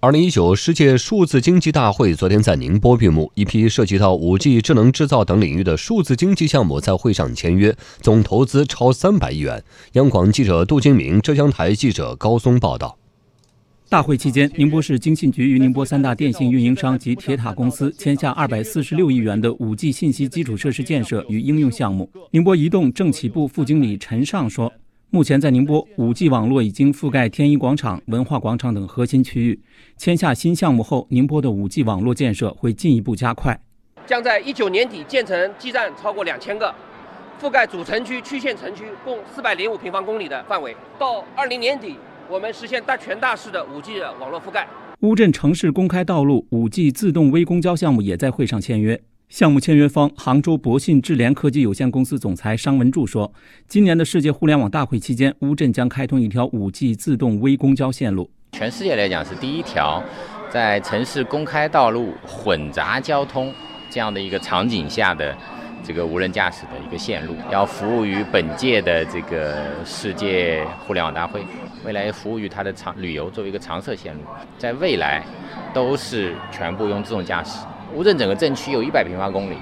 [0.00, 9.60] 二零一九世界数字经济大会昨天在宁波闭幕，一批涉及到五 G、智能制造等领域的数字经济项目在会上签约，总投资超三百亿元。
[9.94, 12.96] 央广记者杜金明、浙江台记者高松报道。
[13.88, 22.08] 大会期间，宁波市经信局与宁波三大电信运营商及铁塔公司签下二百四十六亿元的五 G 信息基础设施建设与应用项目。
[22.30, 24.72] 宁波移动政企部副经理陈尚说。
[25.10, 29.58] 目前在宁波，5G 网络已经覆盖天一广场、文化广场等核心区域。
[29.96, 33.58] 签下新项目后，宁波的 5G 网络建设会进一步加快，
[34.04, 36.74] 将在一九年底建成基站超过两千个，
[37.40, 40.76] 覆盖主城区、区县城区共四百零五平方公里的范围。
[40.98, 41.96] 到二零年底，
[42.28, 44.68] 我们实现大全大市的 5G 的网络覆盖。
[45.00, 49.00] 乌镇城市公开道路 5G 自动微公交项目也在会上签约。
[49.28, 53.30] 项目签约方杭州博信智联科技有限公司总裁商文柱说
[53.68, 60.02] ：“今年的世界互联网大会期间，乌镇将开通一条 5G 自动微公交线路，全世界来讲是第一条
[60.48, 63.52] 在城市公开道路混杂交通
[63.90, 65.36] 这样的一个场景下的
[65.84, 71.44] 这个无人驾驶的一个线路，要服务于本届的这个世界互联网大会，
[71.84, 74.22] 未来服务于它的长旅游作为一个常设线路，
[74.56, 75.22] 在未来
[75.74, 77.58] 都是全部用自动驾驶。”
[77.94, 79.54] 乌镇整个镇区有一百平方公里。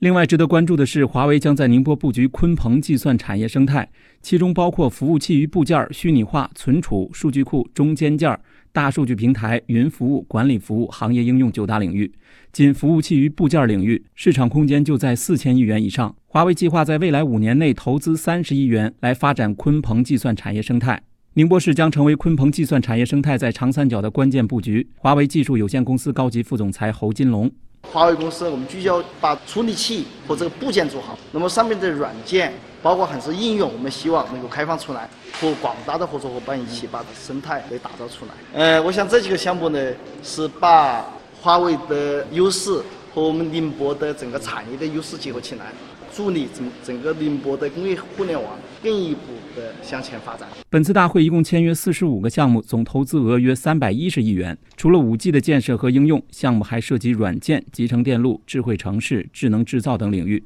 [0.00, 3.88] 另外，值得关注的是，华为将在宁波布局鲲鹏计算产业生态，
[4.20, 8.38] 其中包括服务器与部件、虚拟化、存储、数据库、中间件、
[8.72, 12.10] 大数据平台、云服务、管理服务、行业应用九大领域。
[12.52, 16.14] 仅服务器与部件领域，市场空间就在四千亿元以上。
[16.26, 21.00] 华为计划在未来五年内投资三十亿元来发展鲲鹏计算产业生态。
[21.34, 24.86] 宁波市将成为鲲鹏计算产业生态在长三角的关键布局。
[24.96, 27.50] 华为技术有限公司高级副总裁侯金龙。
[27.92, 35.08] 华为公司，我们聚焦把处理器和这个部件做好，那么上面的软件，包括很多应用，我们希望能够开放出来，
[35.40, 38.32] 和广大的合作伙伴一起把生态给打造出来。
[38.52, 41.04] 呃，我想这几个项目呢，是把
[41.40, 42.82] 华为的优势
[43.14, 45.66] 和我们宁波的整个产业的优势结合起来。
[46.12, 50.48] 助力整整个宁波的工业互联网更一步的向前发展。
[50.70, 54.56] 本次大会一共签约四十五个项目，总投资额约三百一十亿元。
[54.76, 60.44] 除了五 G 的建设和应用项目，还涉及软件、集成电路、智慧城市、智能制造等领域。